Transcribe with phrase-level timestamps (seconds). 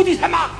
[0.00, 0.59] 土地什么？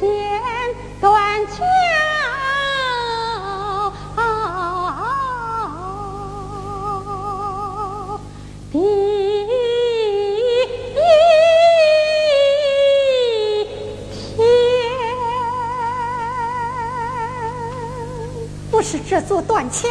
[0.00, 0.40] 天
[0.98, 1.52] 断桥，
[8.72, 8.78] 地
[14.36, 14.38] 天，
[18.70, 19.86] 不是这座断桥，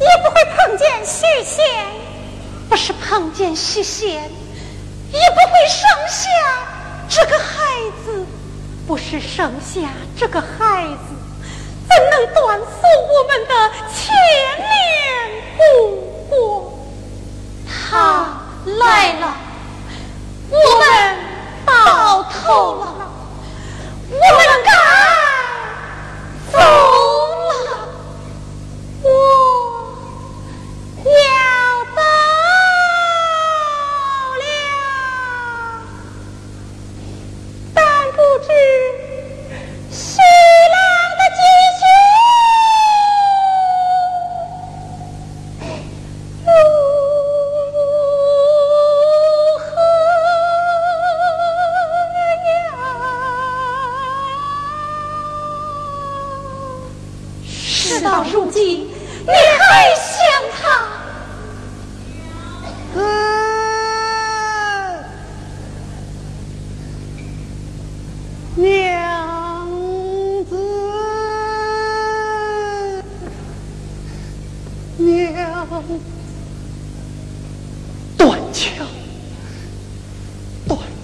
[0.00, 1.64] 也不会碰见许仙。
[2.68, 4.32] 不是碰见许仙，也不
[5.12, 5.20] 会
[5.68, 6.28] 生下
[7.08, 7.59] 这个孩。
[8.90, 11.14] 不是生下这个孩子，
[11.88, 12.66] 怎能断送
[13.06, 13.54] 我们的
[13.94, 14.12] 千
[14.58, 14.68] 年
[15.56, 15.62] 不
[16.28, 16.76] 过？
[17.68, 18.26] 他
[18.80, 19.36] 来了，
[20.50, 21.16] 我们
[21.64, 22.92] 到头了，
[24.08, 24.72] 我们该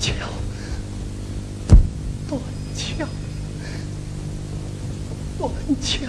[0.06, 0.28] 断桥。
[2.28, 2.40] 断
[2.76, 3.08] 桥。
[5.38, 6.06] 断桥。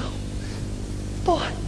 [1.25, 1.66] 断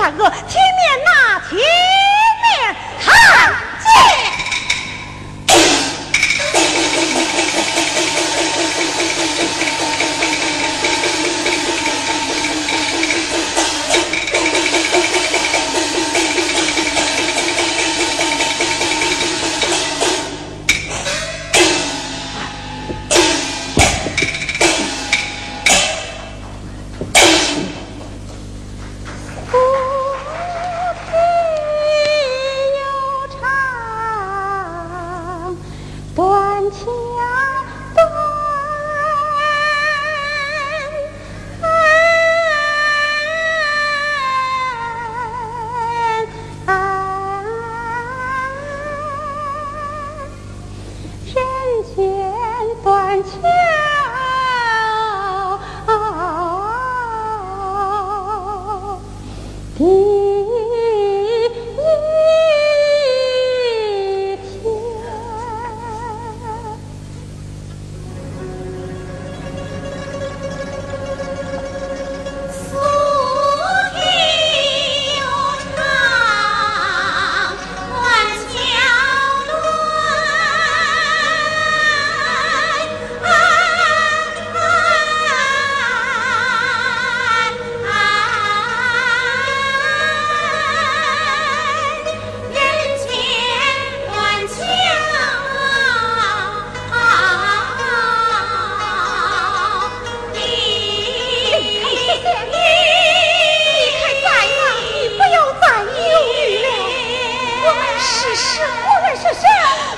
[0.00, 0.32] 善恶，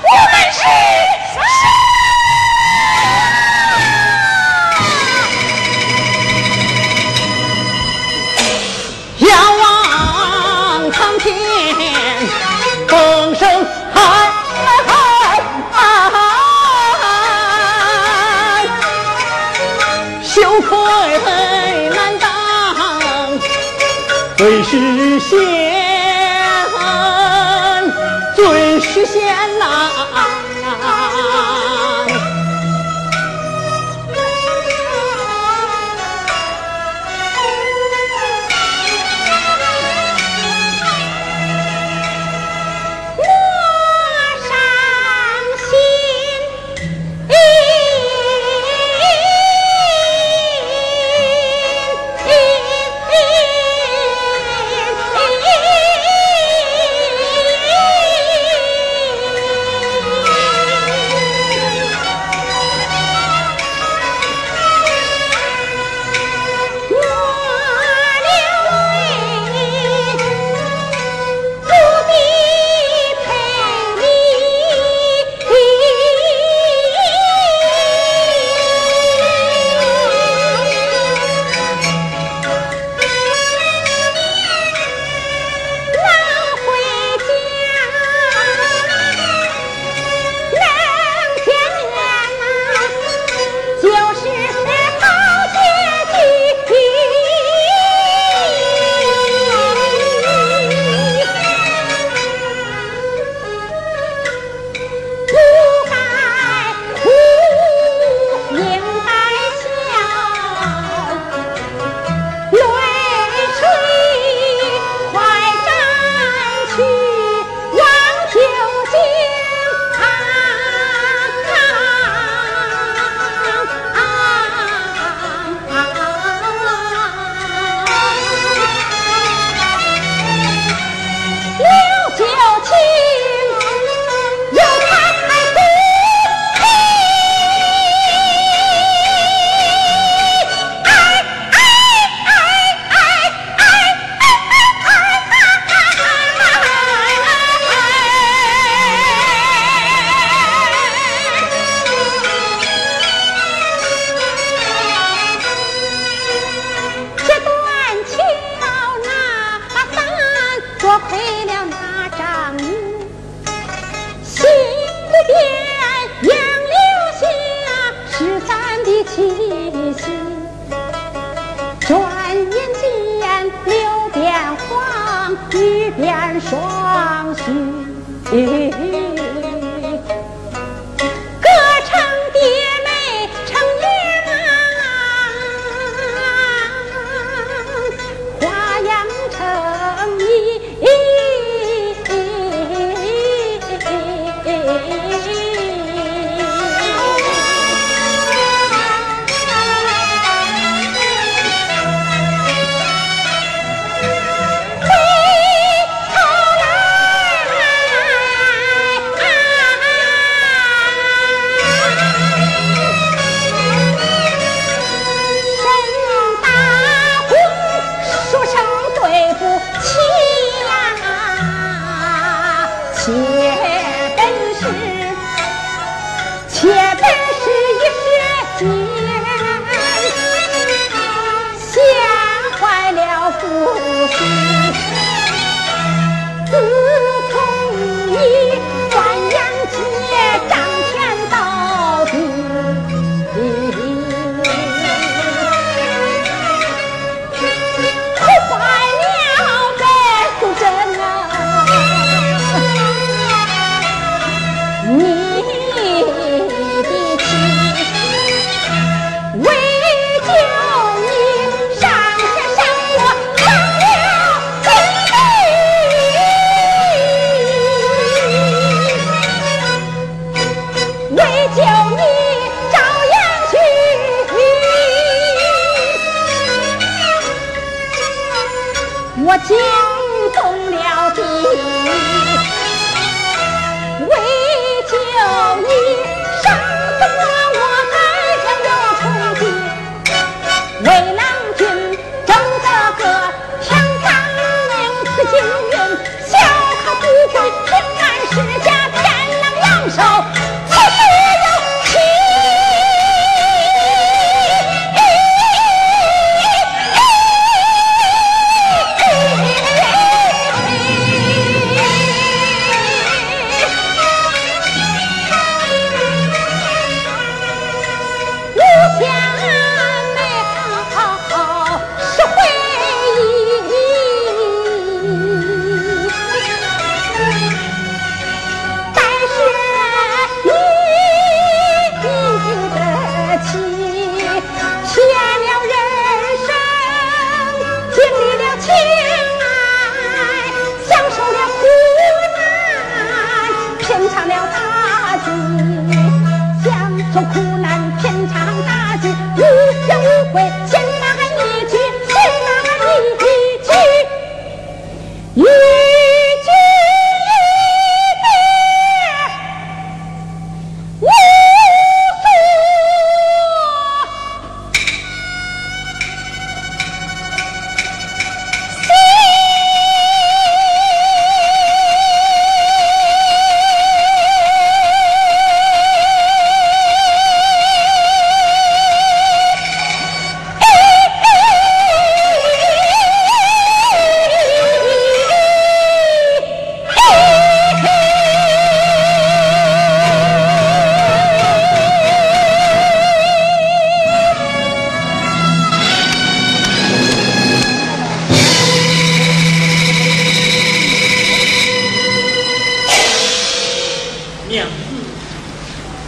[0.03, 1.12] 我们是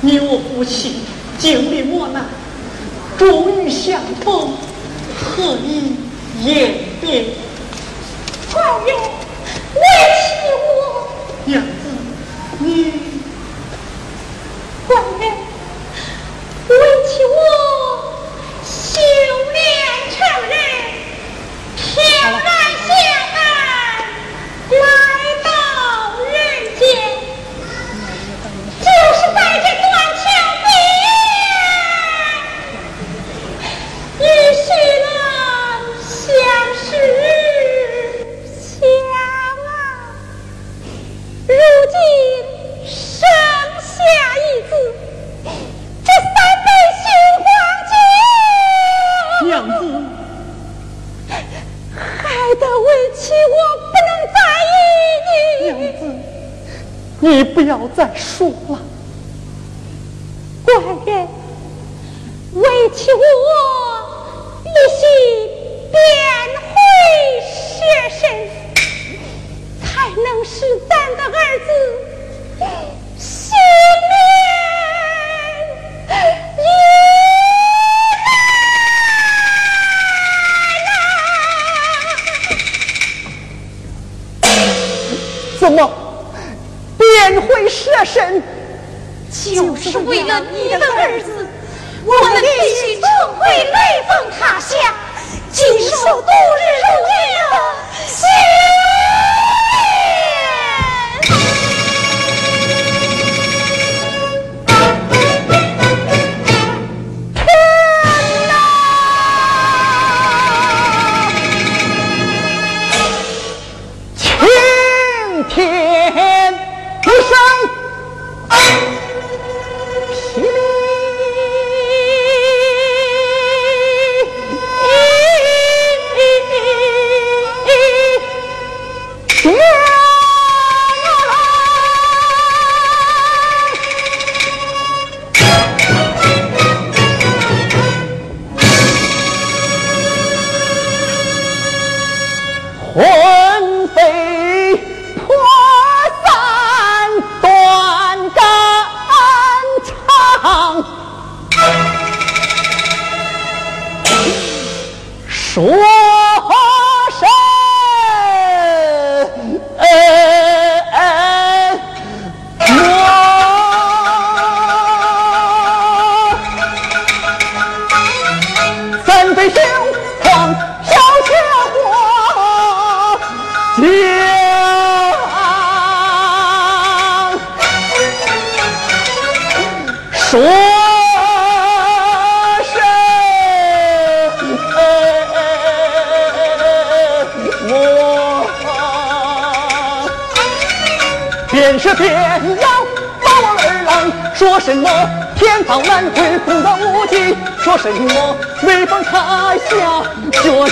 [0.06, 0.97] 你我夫妻
[1.39, 2.28] 经历磨难
[3.18, 4.51] 终于相逢
[5.16, 5.95] 何以
[6.43, 7.26] 言别
[8.51, 8.93] 快呀
[9.74, 9.82] 你
[10.22, 11.08] 亲我
[11.45, 11.89] 娘子
[12.60, 13.14] 你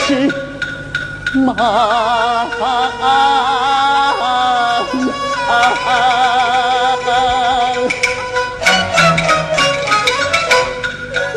[0.06, 0.30] 是
[1.34, 1.54] 妈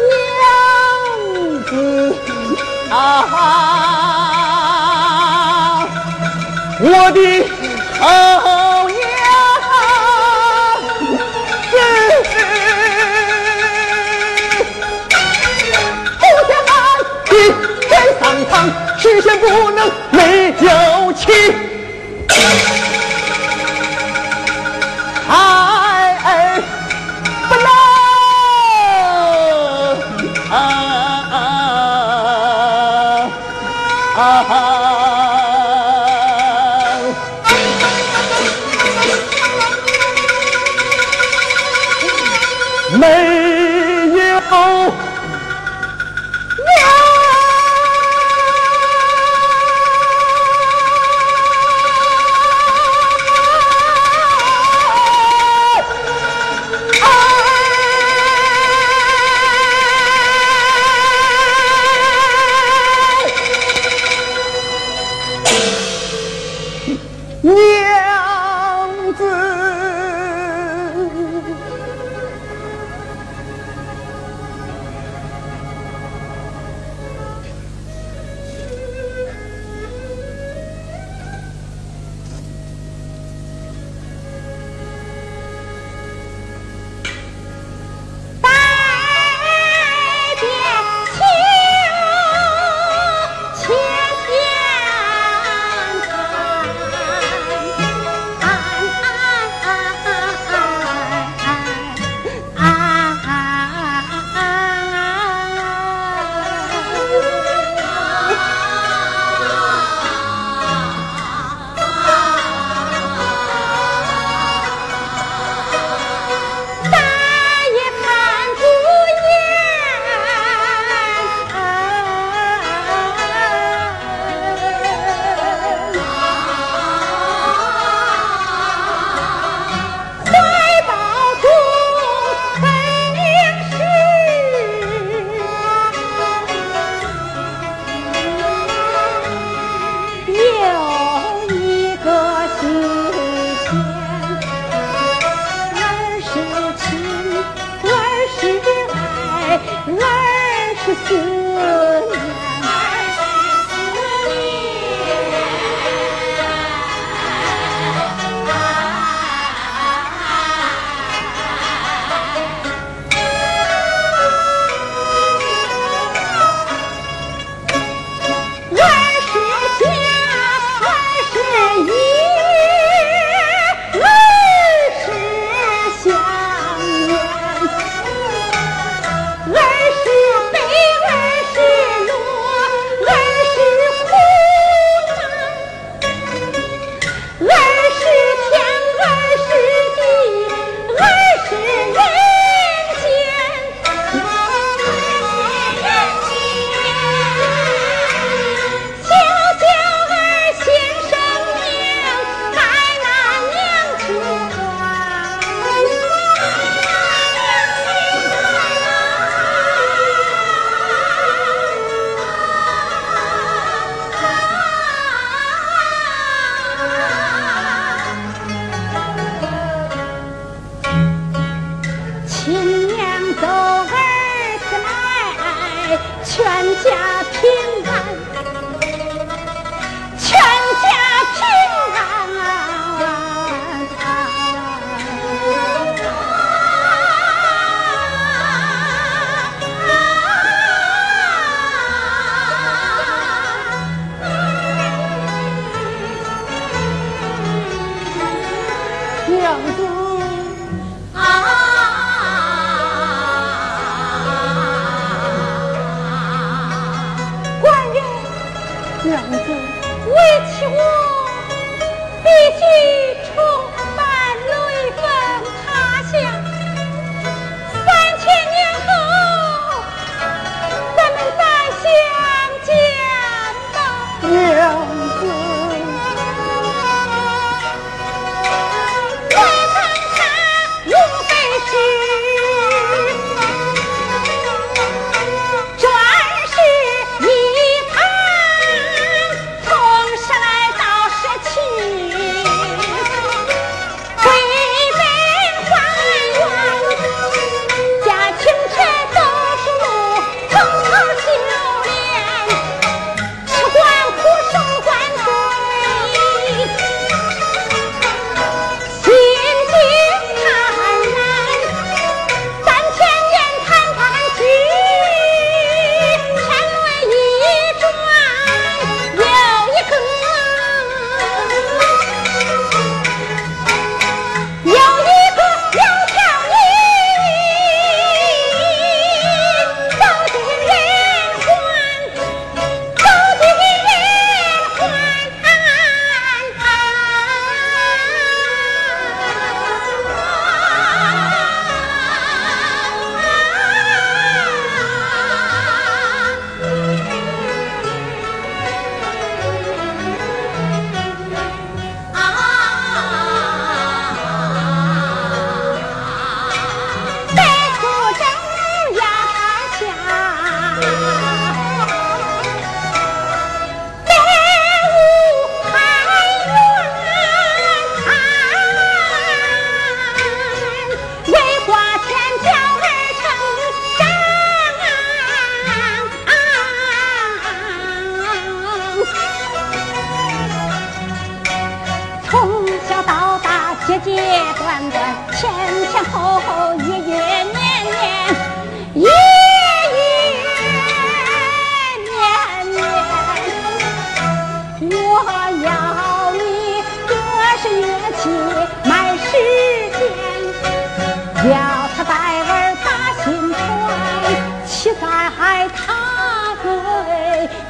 [0.08, 0.18] 娘
[1.64, 1.72] 子
[2.90, 2.92] 啊，
[6.80, 7.45] 我的。
[19.16, 21.32] 你先不能没有气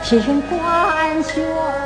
[0.09, 1.86] 对听官宣。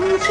[0.00, 0.29] One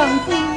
[0.00, 0.49] Tình